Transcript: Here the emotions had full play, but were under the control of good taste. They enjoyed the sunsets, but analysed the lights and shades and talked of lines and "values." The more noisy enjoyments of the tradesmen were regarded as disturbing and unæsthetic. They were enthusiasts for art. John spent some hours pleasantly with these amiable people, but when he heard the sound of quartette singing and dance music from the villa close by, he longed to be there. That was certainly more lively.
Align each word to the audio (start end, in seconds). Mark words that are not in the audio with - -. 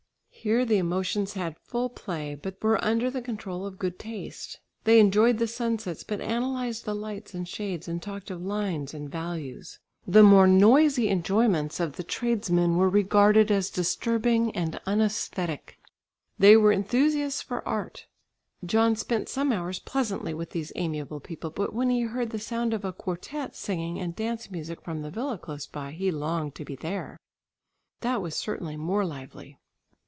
Here 0.41 0.65
the 0.65 0.77
emotions 0.77 1.33
had 1.33 1.59
full 1.59 1.87
play, 1.87 2.33
but 2.33 2.63
were 2.63 2.83
under 2.83 3.11
the 3.11 3.21
control 3.21 3.63
of 3.63 3.77
good 3.77 3.99
taste. 3.99 4.59
They 4.85 4.99
enjoyed 4.99 5.37
the 5.37 5.45
sunsets, 5.45 6.03
but 6.03 6.19
analysed 6.19 6.83
the 6.83 6.95
lights 6.95 7.35
and 7.35 7.47
shades 7.47 7.87
and 7.87 8.01
talked 8.01 8.31
of 8.31 8.41
lines 8.41 8.95
and 8.95 9.07
"values." 9.07 9.77
The 10.07 10.23
more 10.23 10.47
noisy 10.47 11.09
enjoyments 11.09 11.79
of 11.79 11.95
the 11.95 12.01
tradesmen 12.03 12.75
were 12.75 12.89
regarded 12.89 13.51
as 13.51 13.69
disturbing 13.69 14.49
and 14.55 14.79
unæsthetic. 14.87 15.75
They 16.39 16.57
were 16.57 16.71
enthusiasts 16.73 17.43
for 17.43 17.67
art. 17.67 18.07
John 18.65 18.95
spent 18.95 19.29
some 19.29 19.51
hours 19.53 19.77
pleasantly 19.77 20.33
with 20.33 20.49
these 20.49 20.71
amiable 20.75 21.19
people, 21.19 21.51
but 21.51 21.71
when 21.71 21.91
he 21.91 22.01
heard 22.01 22.31
the 22.31 22.39
sound 22.39 22.73
of 22.73 22.81
quartette 22.97 23.55
singing 23.55 23.99
and 23.99 24.15
dance 24.15 24.49
music 24.49 24.81
from 24.81 25.03
the 25.03 25.11
villa 25.11 25.37
close 25.37 25.67
by, 25.67 25.91
he 25.91 26.09
longed 26.09 26.55
to 26.55 26.65
be 26.65 26.75
there. 26.75 27.19
That 27.99 28.23
was 28.23 28.33
certainly 28.33 28.75
more 28.75 29.05
lively. 29.05 29.59